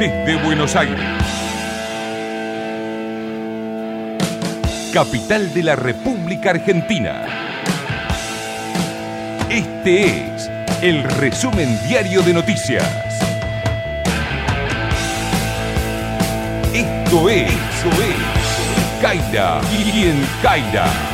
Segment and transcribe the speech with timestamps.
[0.00, 0.98] desde Buenos Aires.
[4.94, 7.26] Capital de la República Argentina.
[9.50, 10.50] Este es
[10.80, 12.88] el resumen diario de noticias.
[16.72, 21.09] Esto es, esto es Caira y en Caira.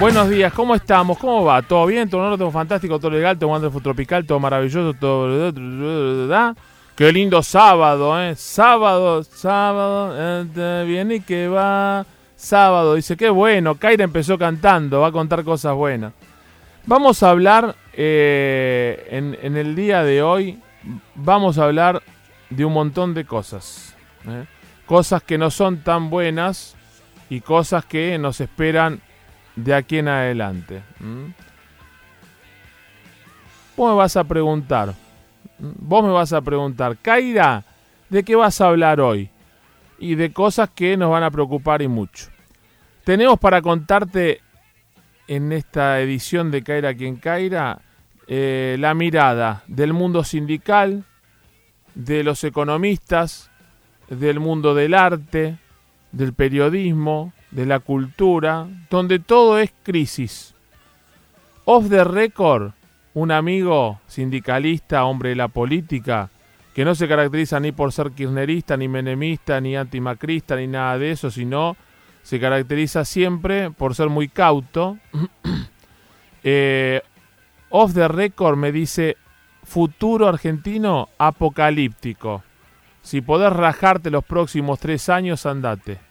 [0.00, 1.18] Buenos días, ¿cómo estamos?
[1.18, 1.60] ¿Cómo va?
[1.60, 2.08] ¿Todo bien?
[2.08, 2.38] ¿Todo no?
[2.38, 3.00] ¿Todo fantástico?
[3.00, 3.36] ¿Todo legal?
[3.36, 4.24] ¿Todo wonderful tropical?
[4.24, 4.94] ¿Todo maravilloso?
[4.94, 5.52] ¿Todo...
[6.94, 8.36] Qué lindo sábado, ¿eh?
[8.36, 12.06] Sábado, sábado, eh, viene y que va...
[12.36, 16.12] Sábado, dice, qué bueno, Kaira empezó cantando, va a contar cosas buenas.
[16.86, 20.60] Vamos a hablar eh, en, en, el día de hoy,
[21.16, 22.00] vamos a hablar
[22.50, 23.96] de un montón de cosas.
[24.28, 24.44] ¿eh?
[24.86, 26.76] Cosas que no son tan buenas
[27.28, 29.00] y cosas que nos esperan
[29.64, 30.82] de aquí en adelante.
[33.76, 34.94] Vos me vas a preguntar,
[35.58, 37.64] vos me vas a preguntar, Kaira,
[38.08, 39.30] ¿de qué vas a hablar hoy?
[39.98, 42.26] Y de cosas que nos van a preocupar y mucho.
[43.04, 44.40] Tenemos para contarte
[45.26, 47.80] en esta edición de Kaira quien Kaira
[48.28, 51.04] eh, la mirada del mundo sindical,
[51.94, 53.50] de los economistas,
[54.08, 55.58] del mundo del arte,
[56.12, 60.54] del periodismo, de la cultura, donde todo es crisis.
[61.64, 62.72] Off the record,
[63.14, 66.30] un amigo sindicalista, hombre de la política,
[66.74, 71.10] que no se caracteriza ni por ser kirchnerista, ni menemista, ni antimacrista, ni nada de
[71.10, 71.76] eso, sino
[72.22, 74.98] se caracteriza siempre por ser muy cauto.
[76.44, 77.02] eh,
[77.70, 79.16] off the record me dice,
[79.64, 82.42] futuro argentino apocalíptico.
[83.02, 86.07] Si podés rajarte los próximos tres años, andate.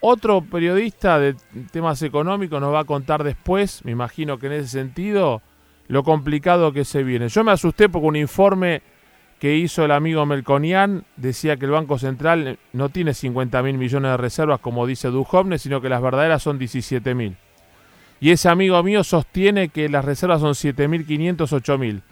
[0.00, 1.34] Otro periodista de
[1.72, 5.42] temas económicos nos va a contar después, me imagino que en ese sentido,
[5.88, 7.28] lo complicado que se viene.
[7.28, 8.82] Yo me asusté porque un informe
[9.40, 14.10] que hizo el amigo Melconian decía que el Banco Central no tiene 50 mil millones
[14.12, 17.36] de reservas como dice Duhovne, sino que las verdaderas son 17 mil.
[18.20, 22.02] Y ese amigo mío sostiene que las reservas son 7.500, 8.000.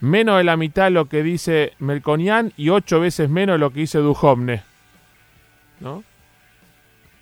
[0.00, 3.72] Menos de la mitad de lo que dice Melconian y ocho veces menos de lo
[3.72, 4.62] que dice Duhovne.
[5.80, 6.04] ¿No?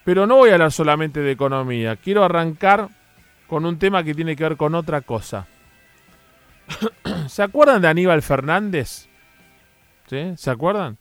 [0.07, 1.97] Pero no voy a hablar solamente de economía.
[1.97, 2.91] Quiero arrancar
[3.49, 5.49] con un tema que tiene que ver con otra cosa.
[7.27, 9.09] ¿Se acuerdan de Aníbal Fernández?
[10.07, 10.33] ¿Sí?
[10.37, 10.99] ¿Se acuerdan?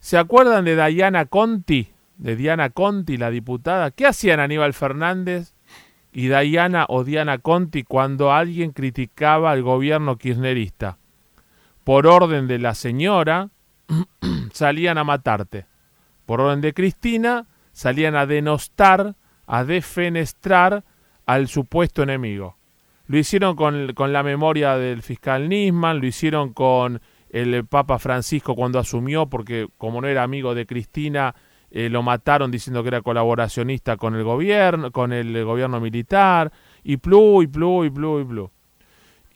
[0.00, 1.92] ¿Se acuerdan de Diana Conti?
[2.16, 3.92] De Diana Conti, la diputada.
[3.92, 5.54] ¿Qué hacían Aníbal Fernández
[6.12, 10.98] y Diana o Diana Conti cuando alguien criticaba al gobierno kirchnerista?
[11.84, 13.50] Por orden de la señora,
[14.52, 15.66] salían a matarte.
[16.26, 20.84] Por orden de Cristina, salían a denostar, a defenestrar
[21.26, 22.56] al supuesto enemigo.
[23.06, 28.54] Lo hicieron con, con, la memoria del fiscal Nisman, lo hicieron con el Papa Francisco
[28.54, 31.34] cuando asumió, porque como no era amigo de Cristina,
[31.70, 36.52] eh, lo mataron diciendo que era colaboracionista con el gobierno, con el gobierno militar,
[36.84, 38.50] y plu, y plu, y plu, y plu.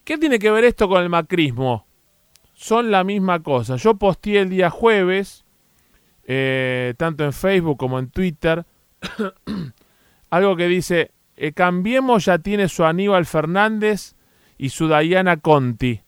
[0.04, 1.86] ¿Qué tiene que ver esto con el macrismo?
[2.54, 3.76] Son la misma cosa.
[3.76, 5.44] Yo posteé el día jueves,
[6.30, 8.66] eh, tanto en Facebook como en Twitter,
[10.30, 14.14] algo que dice, eh, Cambiemos ya tiene su Aníbal Fernández
[14.58, 16.02] y su Diana Conti.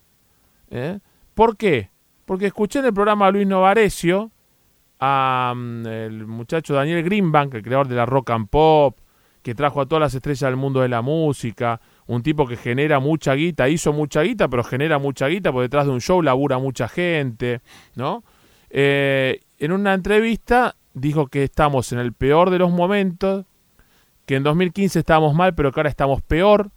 [0.70, 0.98] ¿Eh?
[1.32, 1.88] ¿Por qué?
[2.26, 4.30] Porque escuché en el programa a Luis Novarecio,
[4.98, 8.98] a um, el muchacho Daniel Greenbank, el creador de la rock and pop,
[9.42, 13.00] que trajo a todas las estrellas del mundo de la música, un tipo que genera
[13.00, 16.58] mucha guita, hizo mucha guita, pero genera mucha guita, porque detrás de un show labura
[16.58, 17.62] mucha gente,
[17.94, 18.22] ¿no?
[18.68, 23.46] Eh, en una entrevista dijo que estamos en el peor de los momentos,
[24.26, 26.70] que en 2015 estábamos mal, pero que ahora estamos peor,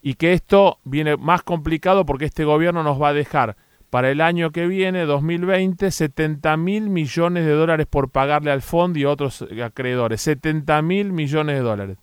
[0.00, 3.56] y que esto viene más complicado porque este gobierno nos va a dejar
[3.92, 8.98] para el año que viene, 2020, 70 mil millones de dólares por pagarle al fondo
[8.98, 10.22] y otros acreedores.
[10.22, 11.98] 70 mil millones de dólares.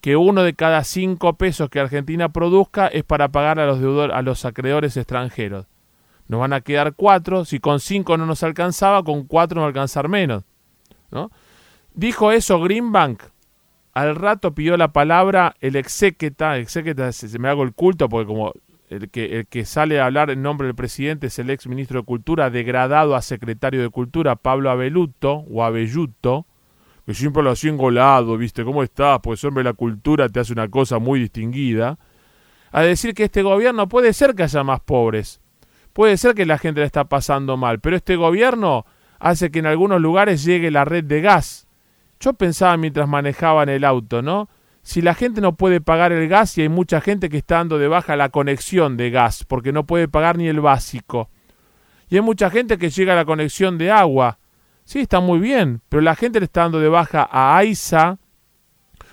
[0.00, 3.78] Que uno de cada cinco pesos que Argentina produzca es para pagar a los,
[4.12, 5.66] a los acreedores extranjeros.
[6.30, 7.44] Nos van a quedar cuatro.
[7.44, 10.44] Si con cinco no nos alcanzaba, con cuatro a alcanzar menos.
[11.10, 11.32] ¿no?
[11.92, 13.20] Dijo eso Greenbank.
[13.94, 16.56] Al rato pidió la palabra el exéqueta.
[16.58, 18.52] Exéqueta, se me hago el culto porque como
[18.90, 21.98] el que, el que sale a hablar en nombre del presidente es el ex ministro
[21.98, 26.46] de Cultura, degradado a secretario de Cultura, Pablo Abeluto, o Abelluto,
[27.06, 28.62] que siempre lo hacía engolado, ¿viste?
[28.64, 29.18] ¿Cómo estás?
[29.20, 31.98] Pues hombre, la cultura te hace una cosa muy distinguida.
[32.70, 35.40] A decir que este gobierno puede ser que haya más pobres,
[35.92, 38.86] puede ser que la gente le está pasando mal, pero este gobierno
[39.18, 41.66] hace que en algunos lugares llegue la red de gas.
[42.20, 44.48] Yo pensaba mientras manejaba en el auto, ¿no?
[44.82, 47.78] si la gente no puede pagar el gas y hay mucha gente que está dando
[47.78, 51.28] de baja la conexión de gas porque no puede pagar ni el básico.
[52.08, 54.38] Y hay mucha gente que llega a la conexión de agua.
[54.84, 58.18] Sí, está muy bien, pero la gente le está dando de baja a AISA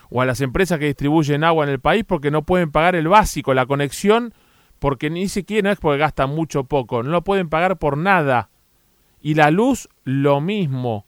[0.09, 3.07] o a las empresas que distribuyen agua en el país porque no pueden pagar el
[3.07, 4.33] básico, la conexión,
[4.79, 8.49] porque ni siquiera es porque gastan mucho poco, no lo pueden pagar por nada.
[9.21, 11.05] Y la luz, lo mismo.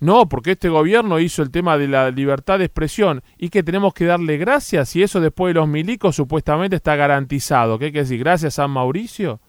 [0.00, 3.92] No, porque este gobierno hizo el tema de la libertad de expresión y que tenemos
[3.92, 7.78] que darle gracias y eso después de los milicos supuestamente está garantizado.
[7.78, 8.18] ¿Qué hay que decir?
[8.18, 9.40] Gracias a Mauricio.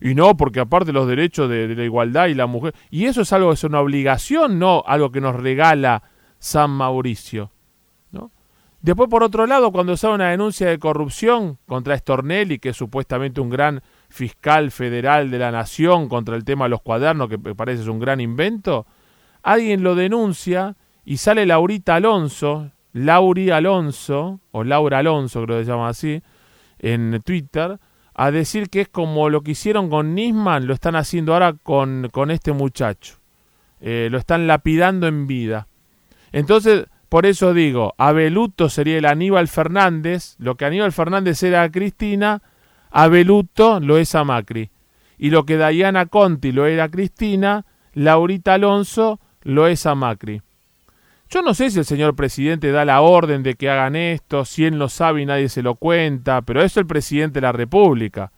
[0.00, 2.74] Y no, porque aparte los derechos de, de, la igualdad y la mujer.
[2.90, 6.02] Y eso es algo es una obligación, no algo que nos regala
[6.38, 7.50] San Mauricio.
[8.84, 13.40] Después, por otro lado, cuando sale una denuncia de corrupción contra Stornelli, que es supuestamente
[13.40, 17.80] un gran fiscal federal de la nación, contra el tema de los cuadernos, que parece
[17.80, 18.86] es un gran invento,
[19.42, 25.70] alguien lo denuncia y sale Laurita Alonso, Lauri Alonso, o Laura Alonso creo que se
[25.70, 26.22] llama así,
[26.78, 27.78] en Twitter,
[28.12, 32.10] a decir que es como lo que hicieron con Nisman, lo están haciendo ahora con,
[32.12, 33.14] con este muchacho.
[33.80, 35.68] Eh, lo están lapidando en vida.
[36.32, 41.70] Entonces, por eso digo, Abeluto sería el Aníbal Fernández, lo que Aníbal Fernández era a
[41.70, 42.42] Cristina,
[42.90, 44.70] Abeluto lo es a Macri.
[45.18, 50.42] Y lo que Diana Conti lo era a Cristina, Laurita Alonso lo es a Macri.
[51.30, 54.64] Yo no sé si el señor presidente da la orden de que hagan esto, si
[54.64, 58.30] él lo sabe y nadie se lo cuenta, pero es el presidente de la República.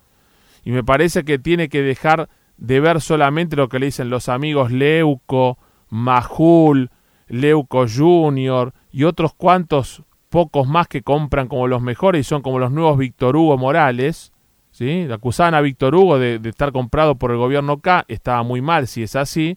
[0.64, 4.28] Y me parece que tiene que dejar de ver solamente lo que le dicen los
[4.28, 5.58] amigos Leuco,
[5.90, 6.90] Majul,
[7.28, 12.58] Leuco Junior y otros cuantos pocos más que compran como los mejores y son como
[12.58, 14.32] los nuevos Víctor Hugo Morales.
[14.70, 15.06] ¿sí?
[15.10, 19.02] Acusaban a Víctor Hugo de, estar comprado por el gobierno K, estaba muy mal si
[19.02, 19.56] es así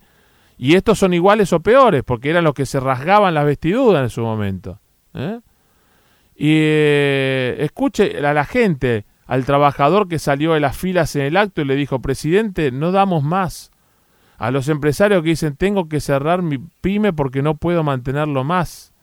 [0.57, 4.09] y estos son iguales o peores, porque eran los que se rasgaban las vestiduras en
[4.09, 4.79] su momento.
[5.13, 5.39] ¿eh?
[6.35, 11.37] Y eh, escuche a la gente, al trabajador que salió de las filas en el
[11.37, 13.71] acto y le dijo, presidente, no damos más.
[14.39, 18.93] A los empresarios que dicen, tengo que cerrar mi pyme porque no puedo mantenerlo más.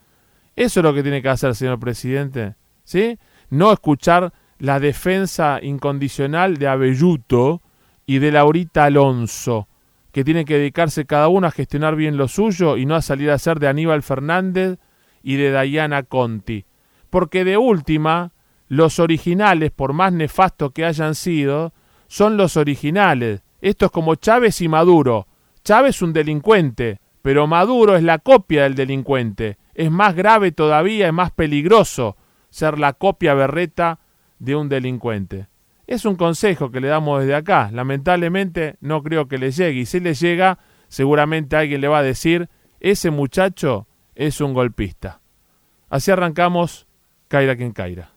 [0.56, 2.56] Eso es lo que tiene que hacer, señor presidente.
[2.82, 3.18] ¿Sí?
[3.50, 7.62] No escuchar la defensa incondicional de Abelluto
[8.06, 9.68] y de Laurita Alonso
[10.16, 13.30] que tienen que dedicarse cada uno a gestionar bien lo suyo y no a salir
[13.30, 14.78] a ser de Aníbal Fernández
[15.22, 16.64] y de Diana Conti.
[17.10, 18.32] Porque de última,
[18.66, 21.74] los originales, por más nefastos que hayan sido,
[22.06, 23.42] son los originales.
[23.60, 25.26] Esto es como Chávez y Maduro.
[25.64, 29.58] Chávez es un delincuente, pero Maduro es la copia del delincuente.
[29.74, 32.16] Es más grave todavía, es más peligroso
[32.50, 33.98] ser la copia berreta
[34.38, 35.48] de un delincuente.
[35.86, 37.70] Es un consejo que le damos desde acá.
[37.72, 39.80] Lamentablemente no creo que le llegue.
[39.80, 40.58] Y si le llega,
[40.88, 42.48] seguramente alguien le va a decir,
[42.80, 45.20] ese muchacho es un golpista.
[45.88, 46.86] Así arrancamos,
[47.28, 48.15] Caira quien Caira.